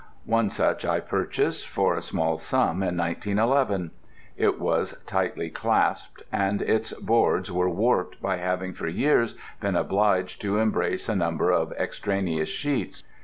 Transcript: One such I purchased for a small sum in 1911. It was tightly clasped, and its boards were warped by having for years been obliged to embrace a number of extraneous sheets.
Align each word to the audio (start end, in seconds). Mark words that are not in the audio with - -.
One 0.25 0.49
such 0.49 0.83
I 0.83 0.99
purchased 0.99 1.67
for 1.69 1.93
a 1.95 2.01
small 2.01 2.39
sum 2.39 2.81
in 2.81 2.97
1911. 2.97 3.91
It 4.35 4.59
was 4.59 4.97
tightly 5.05 5.51
clasped, 5.51 6.23
and 6.31 6.63
its 6.63 6.91
boards 6.93 7.51
were 7.51 7.69
warped 7.69 8.19
by 8.19 8.37
having 8.37 8.73
for 8.73 8.87
years 8.87 9.35
been 9.59 9.75
obliged 9.75 10.41
to 10.41 10.57
embrace 10.57 11.07
a 11.07 11.15
number 11.15 11.51
of 11.51 11.71
extraneous 11.73 12.49
sheets. 12.49 13.03